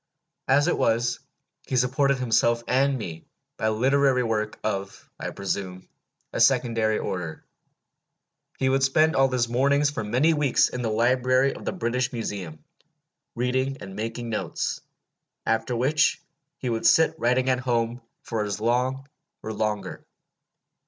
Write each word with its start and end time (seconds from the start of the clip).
As 0.47 0.67
it 0.67 0.75
was, 0.79 1.19
he 1.67 1.77
supported 1.77 2.17
himself 2.17 2.63
and 2.67 2.97
me 2.97 3.27
by 3.57 3.67
literary 3.67 4.23
work 4.23 4.57
of, 4.63 5.07
I 5.19 5.29
presume, 5.29 5.87
a 6.33 6.39
secondary 6.41 6.97
order. 6.97 7.45
He 8.57 8.67
would 8.67 8.81
spend 8.81 9.15
all 9.15 9.29
his 9.29 9.47
mornings 9.47 9.91
for 9.91 10.03
many 10.03 10.33
weeks 10.33 10.69
in 10.69 10.81
the 10.81 10.89
library 10.89 11.53
of 11.53 11.65
the 11.65 11.71
British 11.71 12.13
Museum, 12.13 12.63
reading 13.35 13.77
and 13.81 13.95
making 13.95 14.29
notes; 14.29 14.81
after 15.45 15.75
which 15.75 16.19
he 16.57 16.67
would 16.71 16.87
sit 16.87 17.13
writing 17.19 17.47
at 17.47 17.59
home 17.59 18.01
for 18.23 18.43
as 18.43 18.59
long 18.59 19.07
or 19.43 19.53
longer. 19.53 20.03